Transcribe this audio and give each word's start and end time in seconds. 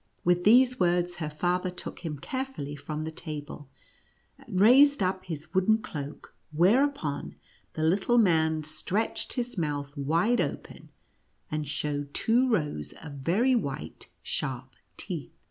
With 0.23 0.45
these 0.45 0.79
words 0.79 1.17
her 1.17 1.29
father 1.29 1.69
took 1.69 1.99
him 1.99 2.17
carefully 2.17 2.75
from 2.75 3.03
the 3.03 3.11
table, 3.11 3.69
and 4.39 4.59
raised 4.59 5.03
up 5.03 5.25
his 5.25 5.53
wooden 5.53 5.77
cloak, 5.77 6.33
whereupon 6.51 7.35
the 7.73 7.83
little 7.83 8.17
man 8.17 8.63
stretched 8.63 9.33
his 9.33 9.59
mouth 9.59 9.95
wide 9.95 10.39
ojDen, 10.39 10.87
and 11.51 11.67
showed 11.67 12.15
two 12.15 12.49
rows 12.49 12.93
of 12.93 13.11
very 13.13 13.53
white 13.53 14.09
sharp 14.23 14.73
teeth. 14.97 15.33